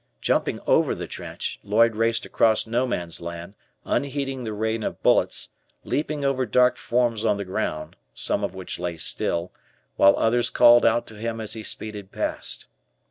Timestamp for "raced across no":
1.95-2.87